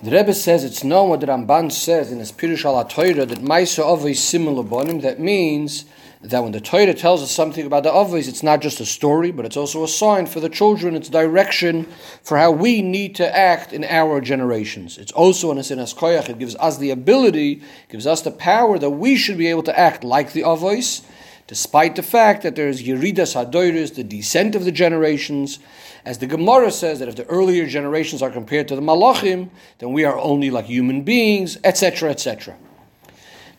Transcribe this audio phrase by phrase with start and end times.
[0.00, 3.82] The Rebbe says it's known what the Ramban says in his Pirush al that Maisa
[3.82, 5.02] Avos similar bonim.
[5.02, 5.86] That means
[6.22, 9.32] that when the Torah tells us something about the Avos, it's not just a story,
[9.32, 10.94] but it's also a sign for the children.
[10.94, 11.88] It's direction
[12.22, 14.98] for how we need to act in our generations.
[14.98, 16.28] It's also an Asinas Koyach.
[16.28, 19.76] It gives us the ability, gives us the power that we should be able to
[19.76, 21.04] act like the Avos
[21.48, 25.58] despite the fact that there is Yeridas Hadoiris, the descent of the generations,
[26.04, 29.92] as the Gemara says that if the earlier generations are compared to the Malachim, then
[29.92, 32.54] we are only like human beings, etc., etc.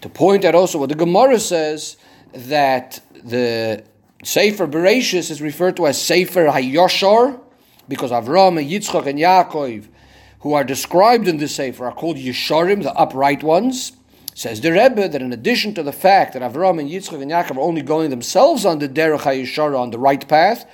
[0.02, 1.98] To point out also what the Gemara says
[2.32, 3.84] that the
[4.24, 7.40] Sefer Bereshis is referred to as Sefer Hayoshar,
[7.88, 9.88] because Avram and Yitzchak and Yaakov,
[10.42, 13.94] who are described in this Sefer, are called Yesharim, the upright ones.
[14.40, 17.58] Says the Rebbe that in addition to the fact that Avram and Yitzchak and Yaakov
[17.58, 20.66] are only going themselves on the Derech HaYishara, on the right path,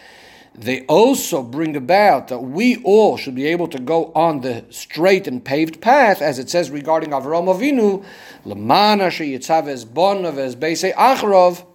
[0.54, 5.26] they also bring about that we all should be able to go on the straight
[5.26, 8.06] and paved path, as it says regarding Avram Avinu,
[8.46, 11.66] Lamana Sheyitzav Bonav Es Beisei Achrov,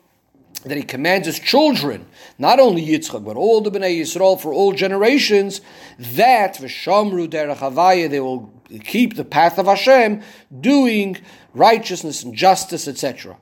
[0.62, 2.06] that he commands his children,
[2.38, 5.60] not only Yitzchak, but all the Bnei Yisrael for all generations,
[5.98, 10.22] that v'shamru derech havaya, they will keep the path of Hashem,
[10.60, 11.18] doing
[11.54, 13.36] righteousness and justice, etc.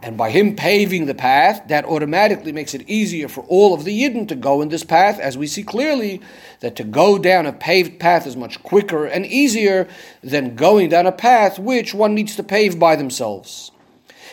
[0.00, 4.02] And by him paving the path, that automatically makes it easier for all of the
[4.02, 6.20] Yidden to go in this path, as we see clearly
[6.60, 9.88] that to go down a paved path is much quicker and easier
[10.22, 13.72] than going down a path which one needs to pave by themselves.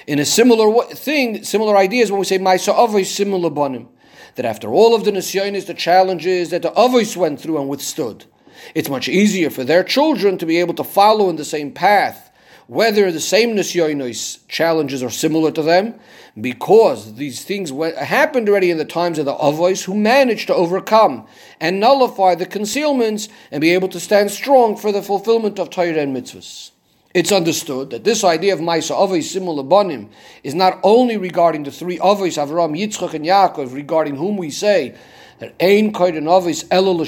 [0.06, 3.88] In a similar thing, similar ideas when we say Maisa Avos similar bonim,
[4.36, 8.25] that after all of the nisyonis, the challenges that the Avos went through and withstood,
[8.74, 12.32] it's much easier for their children to be able to follow in the same path,
[12.68, 15.94] whether the same nisyonis challenges are similar to them,
[16.40, 21.28] because these things happened already in the times of the Avos who managed to overcome
[21.62, 26.00] and nullify the concealments and be able to stand strong for the fulfillment of Torah
[26.00, 26.72] and mitzvahs.
[27.14, 30.10] It's understood that this idea of Maisa Avos similar Bonim
[30.44, 34.94] is not only regarding the three Avos, Avram, Yitzchak, and Yaakov, regarding whom we say
[35.40, 37.06] that Ein Koiden Avos Elul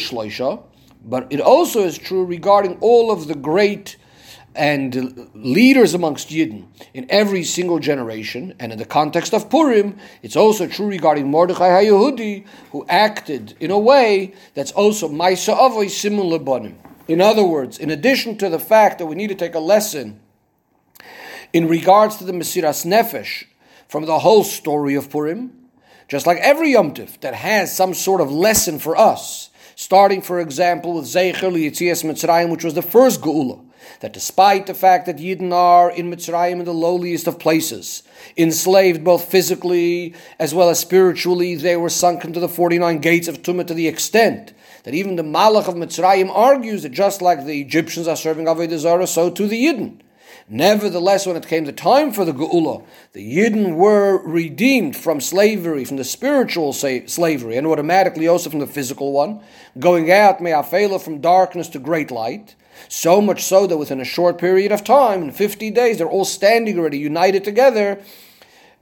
[1.03, 3.97] but it also is true regarding all of the great
[4.55, 10.35] and leaders amongst Yidden in every single generation, and in the context of Purim, it's
[10.35, 16.39] also true regarding Mordechai HaYehudi, who acted in a way that's also Maisa Avos similar
[16.39, 16.75] Bonim.
[17.07, 20.19] In other words, in addition to the fact that we need to take a lesson
[21.53, 23.45] in regards to the Mesiras Nefesh
[23.87, 25.53] from the whole story of Purim,
[26.07, 30.39] just like every Yom Tif that has some sort of lesson for us, starting, for
[30.39, 33.63] example, with Zeicher Yitzias Mitzrayim, which was the first Geula,
[33.99, 38.01] that despite the fact that Yidden are in Mitzrayim in the lowliest of places,
[38.35, 43.43] enslaved both physically as well as spiritually, they were sunk into the 49 gates of
[43.43, 44.51] Tumah to the extent
[44.81, 48.79] that even the Malach of Mitzrayim argues that just like the Egyptians are serving Avodah
[48.79, 49.99] Zarah, so too the Yidden.
[50.49, 55.83] Nevertheless, when it came the time for the Geula, the Yidden were redeemed from slavery,
[55.83, 59.41] from the spiritual slavery, and automatically also from the physical one,
[59.77, 62.55] going out, may me'afela, from darkness to great light.
[62.87, 66.23] So much so that within a short period of time, in 50 days, they're all
[66.23, 67.99] standing already, united together,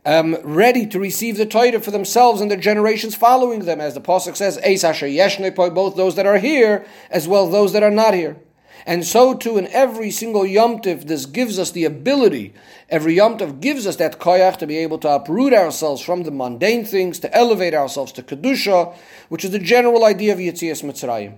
[0.05, 4.01] um, ready to receive the Torah for themselves and their generations following them, as the
[4.01, 7.89] pasuk says, "Eis asher both those that are here as well as those that are
[7.89, 8.35] not here.
[8.85, 12.53] And so too in every single yomtiv, this gives us the ability.
[12.89, 16.85] Every yomtiv gives us that koyach to be able to uproot ourselves from the mundane
[16.85, 18.95] things, to elevate ourselves to kedusha,
[19.29, 21.37] which is the general idea of Yitzias Mitzrayim.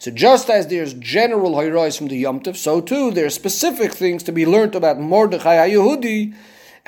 [0.00, 4.22] So just as there's general heroes from the yomtiv, so too there are specific things
[4.22, 6.34] to be learned about Mordechai HaYehudi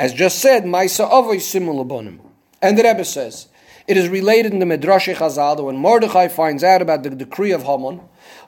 [0.01, 2.21] as just said, Maisa Avoi Simulabonim.
[2.63, 3.49] And the Rebbe says,
[3.87, 7.53] it is related in the Midrash Chazal that when Mordechai finds out about the decree
[7.53, 8.01] of Haman,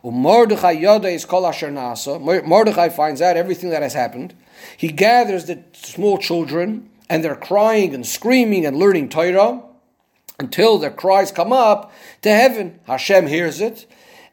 [0.05, 4.35] Mordechai Yoda is Kol Asher Nasa, Mordechai finds out everything that has happened.
[4.77, 9.63] He gathers the small children, and they're crying and screaming and learning Torah
[10.39, 11.93] until their cries come up
[12.23, 12.81] to heaven.
[12.87, 13.87] Hashem hears it,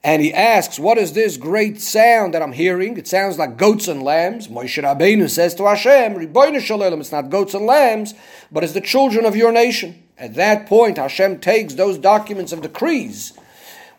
[0.04, 2.98] and he asks, What is this great sound that I'm hearing?
[2.98, 4.48] It sounds like goats and lambs.
[4.48, 8.14] Moshe Rabbeinu says to Hashem, Ribono Shel it's not goats and lambs,
[8.52, 10.04] but it's the children of your nation.
[10.18, 13.34] At that point, Hashem takes those documents of decrees,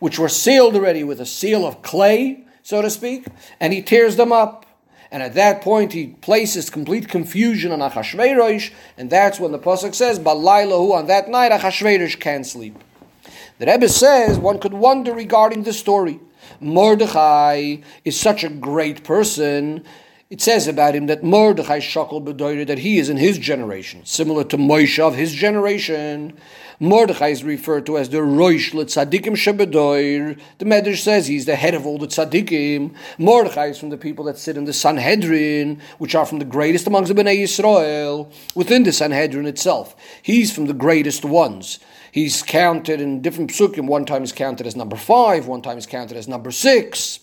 [0.01, 3.27] which were sealed already with a seal of clay, so to speak,
[3.59, 4.65] and he tears them up.
[5.11, 9.93] And at that point, he places complete confusion on Achashverosh, and that's when the Pasuk
[9.93, 12.75] says, Balailahu, on that night, Achashverosh can't sleep.
[13.59, 16.19] The Rebbe says one could wonder regarding the story.
[16.59, 19.83] Mordechai is such a great person
[20.31, 24.45] it says about him that Mordechai Shakal Bedoyer, that he is in his generation, similar
[24.45, 26.31] to Moshe of his generation.
[26.79, 30.39] Mordechai is referred to as the Roish Tzadikim Shebedoir.
[30.57, 32.95] The Medrash says he's the head of all the Tzadikim.
[33.17, 36.87] Mordechai is from the people that sit in the Sanhedrin, which are from the greatest
[36.87, 39.97] amongst the Bnei Yisrael, within the Sanhedrin itself.
[40.21, 41.77] He's from the greatest ones.
[42.13, 43.85] He's counted in different psukim.
[43.85, 47.19] One time he's counted as number five, one time he's counted as number six.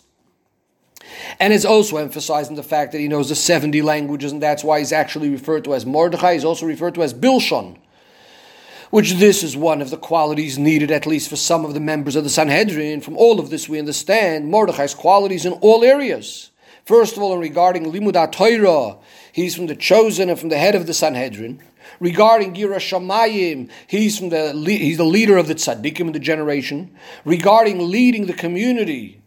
[1.40, 4.78] And it's also emphasizing the fact that he knows the 70 languages, and that's why
[4.78, 6.34] he's actually referred to as Mordechai.
[6.34, 7.76] He's also referred to as Bilshon,
[8.90, 12.16] which this is one of the qualities needed, at least for some of the members
[12.16, 13.00] of the Sanhedrin.
[13.00, 16.50] From all of this, we understand Mordechai's qualities in all areas.
[16.84, 18.96] First of all, regarding Limud Torah,
[19.32, 21.62] he's from the chosen and from the head of the Sanhedrin.
[22.00, 26.90] Regarding Yiras Shamayim, he's from the he's the leader of the tzaddikim in the generation.
[27.24, 29.20] Regarding leading the community,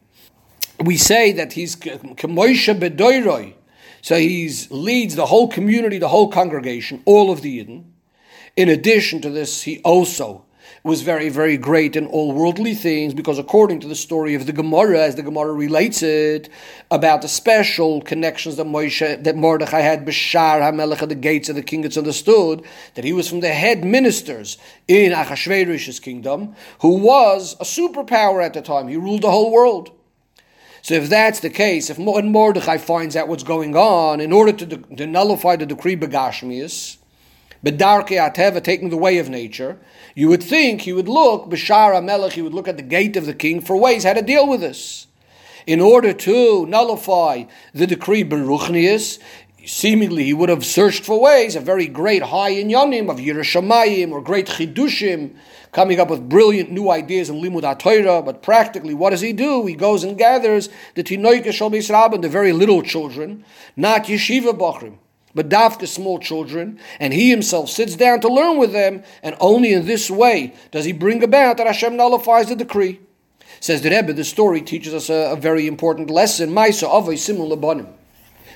[0.84, 3.54] we say that he's Kemoisha Bedoiroi.
[4.02, 7.84] So he leads the whole community, the whole congregation, all of the Yidden.
[8.56, 10.46] In addition to this, he also
[10.84, 14.52] was very, very great in all worldly things because according to the story of the
[14.52, 16.50] Gemara, as the Gemara relates it,
[16.90, 21.62] about the special connections that Moshe, that Mordechai had, Bashar HaMelech the gates of the
[21.62, 22.64] king, it's understood
[22.96, 24.58] that he was from the head ministers
[24.88, 28.88] in Achashverosh's kingdom, who was a superpower at the time.
[28.88, 29.92] He ruled the whole world.
[30.82, 34.52] So if that's the case, if and Mordechai finds out what's going on, in order
[34.52, 36.98] to, de- to nullify the decree Begashmius,
[37.64, 39.78] Bedarke Ateva, taking the way of nature,
[40.16, 43.28] you would think he would look, Bashar HaMelech, he would look at the gate of
[43.28, 45.06] the king for ways how to deal with this.
[45.68, 49.20] In order to nullify the decree Beruchnius,
[49.66, 54.12] seemingly he would have searched for ways, a very great high in Yonim of Yerushalayim
[54.12, 55.36] or great Chidushim,
[55.72, 59.66] coming up with brilliant new ideas in Limud HaTorah, but practically, what does he do?
[59.66, 64.98] He goes and gathers the Tinoike Shal Rabban, the very little children, not Yeshiva Bachrim,
[65.34, 69.74] but Dafka small children, and he himself sits down to learn with them, and only
[69.74, 73.00] in this way does he bring about that Hashem nullifies the decree.
[73.60, 76.50] Says the Rebbe, the story teaches us a, a very important lesson.
[76.50, 77.94] Maisa Avay Simul Labanim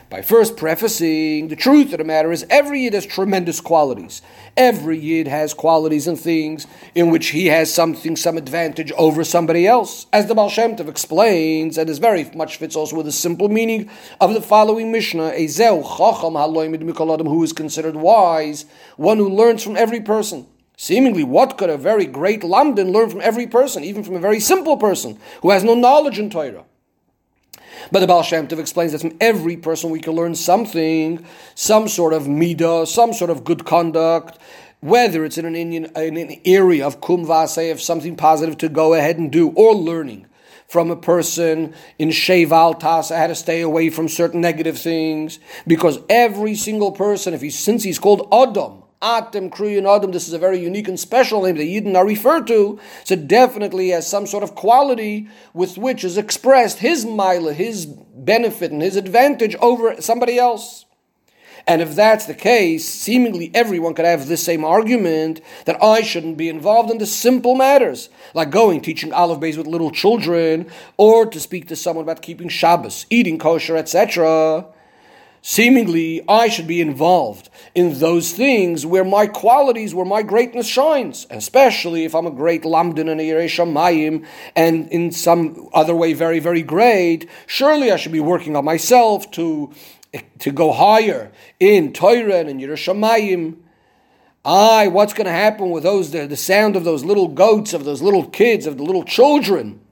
[0.10, 4.22] by first prefacing the truth of the matter is every Yid has tremendous qualities.
[4.56, 9.66] Every Yid has qualities and things in which he has something, some advantage over somebody
[9.66, 10.06] else.
[10.14, 13.50] As the Baal Shem Tov explains, and is very much fits also with the simple
[13.50, 13.90] meaning
[14.22, 16.36] of the following Mishnah, Chacham
[17.26, 18.66] who is considered wise,
[18.98, 20.46] one who learns from every person.
[20.78, 24.40] Seemingly, what could a very great Lamdan learn from every person, even from a very
[24.40, 26.66] simple person who has no knowledge in Torah?
[27.92, 31.88] But the Baal Shem Tov explains that from every person we can learn something, some
[31.88, 34.40] sort of midah, some sort of good conduct,
[34.82, 38.94] whether it's in an Indian in an area of kumvase, of something positive to go
[38.94, 40.28] ahead and do, or learning
[40.68, 46.00] from a person in Sheval I had to stay away from certain negative things, because
[46.10, 50.40] every single person, if he since he's called Adam, Atem Kruyan Adam, this is a
[50.40, 54.44] very unique and special name that Yidden are referred to, so definitely has some sort
[54.44, 60.40] of quality with which is expressed his mila, his benefit, and his advantage over somebody
[60.40, 60.86] else.
[61.68, 66.38] And if that's the case, seemingly everyone could have this same argument that I shouldn't
[66.38, 70.66] be involved in the simple matters, like going, teaching Aleph Beis with little children,
[70.98, 74.66] or to speak to someone about keeping Shabbos, eating kosher, etc.
[75.48, 81.28] Seemingly, I should be involved in those things where my qualities, where my greatness shines,
[81.30, 84.26] especially if I'm a great lamdan and a Mayim,
[84.56, 87.30] and in some other way very, very great.
[87.46, 89.72] Surely I should be working on myself to,
[90.40, 93.58] to go higher in Torah and in Yiras Shamayim.
[94.44, 97.86] I, what's going to happen with those the, the sound of those little goats, of
[97.86, 99.85] those little kids, of the little children?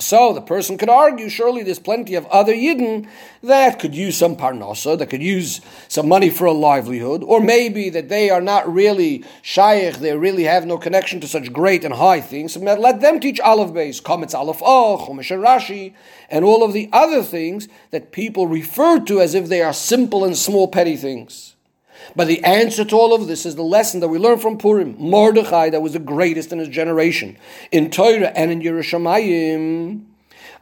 [0.00, 3.08] So the person could argue, surely there's plenty of other Yidden
[3.42, 7.90] that could use some parnasa, that could use some money for a livelihood, or maybe
[7.90, 11.94] that they are not really shaykh, they really have no connection to such great and
[11.94, 12.56] high things.
[12.56, 15.94] Let them teach Aleph Beis, Kometz Aleph Oh, Chumash and Rashi,
[16.30, 20.24] and all of the other things that people refer to as if they are simple
[20.24, 21.54] and small petty things.
[22.16, 24.96] But the answer to all of this is the lesson that we learn from Purim.
[24.98, 27.36] Mordechai, that was the greatest in his generation,
[27.70, 30.04] in Torah and in Yiras Shamayim,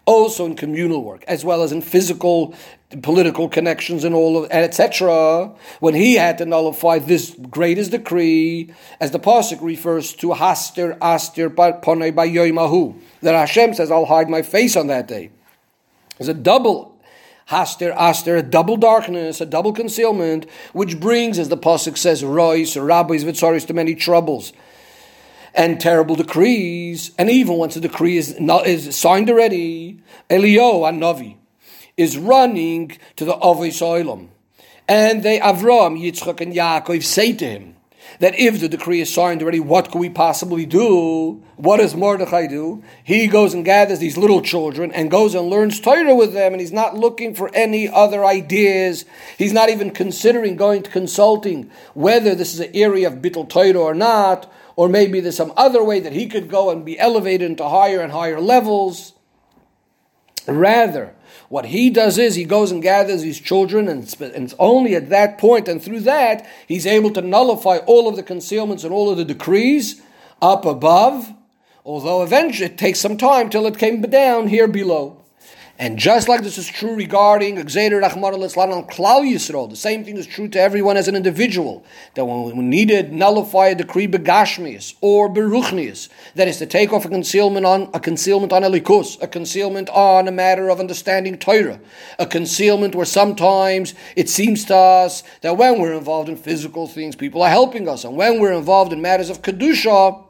[0.05, 2.55] also in communal work, as well as in physical,
[3.03, 5.53] political connections and all of etc.
[5.81, 11.51] When he had to nullify this greatest decree, as the pasuk refers to Haster Aster
[11.51, 12.29] Ponei by
[13.23, 15.31] that Hashem says, "I'll hide my face on that day."
[16.19, 16.96] There's a double
[17.51, 22.77] Haster, aster, a double darkness, a double concealment, which brings, as the Pasuk says, Rois,
[22.77, 24.53] rabbis, vitzaris, to many troubles
[25.57, 27.13] and terrible decrees.
[27.19, 31.37] And even once a decree is, not, is signed already, Elio Navi
[31.97, 34.29] is running to the Avos Olam.
[34.87, 37.76] And they, Avram, Yitzchak, and Yaakov say to him,
[38.19, 41.43] that if the decree is signed already, what could we possibly do?
[41.57, 42.83] What does Mordechai do?
[43.03, 46.61] He goes and gathers these little children and goes and learns Torah with them, and
[46.61, 49.05] he's not looking for any other ideas.
[49.37, 53.79] He's not even considering going to consulting whether this is an area of Bittul Torah
[53.79, 57.51] or not, or maybe there's some other way that he could go and be elevated
[57.51, 59.15] into higher and higher levels.
[60.47, 61.16] Rather,
[61.49, 65.39] what he does is he goes and gathers his children, and it's only at that
[65.39, 69.17] point and through that he's able to nullify all of the concealments and all of
[69.17, 70.03] the decrees
[70.43, 71.33] up above,
[71.85, 75.23] although eventually it takes some time till it came down here below.
[75.79, 80.17] And just like this is true regarding Gzeder Haman on Klal Yisrael, the same thing
[80.17, 81.85] is true to everyone as an individual.
[82.15, 87.05] That when we needed nullify a decree begashmius or beruchnius, that is to take off
[87.05, 91.79] a concealment on a concealment on Elokus, a concealment on a matter of understanding Torah,
[92.19, 97.17] a concealment where sometimes it seems to us that when we're involved in physical things,
[97.17, 100.26] people are helping us, and when we're involved in matters of kedusha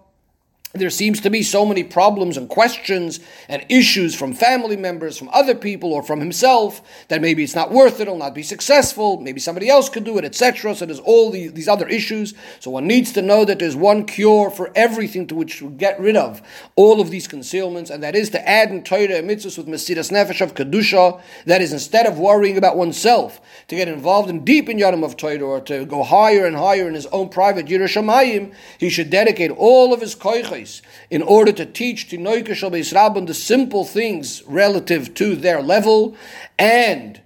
[0.73, 5.31] there seems to be so many problems and questions and issues from family members, from
[5.33, 9.21] other people, or from himself that maybe it's not worth it, it'll not be successful,
[9.21, 10.75] maybe somebody else could do it, etc.
[10.75, 12.35] So there's all these, these other issues.
[12.61, 15.99] So one needs to know that there's one cure for everything to which to get
[16.01, 16.43] rid of
[16.75, 20.11] all of these concealments, and that is to add in Torah and mitzvahs with Mesiras
[20.11, 21.21] Nefesh of Kedusha.
[21.47, 25.17] That is, instead of worrying about oneself, to get involved in deep in Yadam of
[25.17, 29.11] Torah, or to go higher and higher in his own private Yiras Shamayim, he should
[29.11, 30.66] dedicate all of his koiches
[31.11, 36.17] in order to teach Tinoika Shabbat the simple things relative to their level,
[36.59, 37.21] and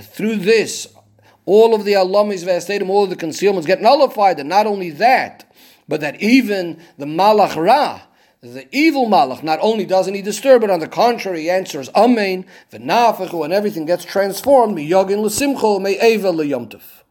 [0.00, 0.88] through this,
[1.46, 5.50] all of the alamis v'astadim, all of the concealments get nullified, and not only that,
[5.86, 8.00] but that even the malach ra,
[8.40, 12.46] the evil malach, not only doesn't he disturb it, on the contrary, he answers amen,
[12.72, 17.03] v'nafachu, and everything gets transformed, miyogin l'simcho, me'eva l'yomtiv.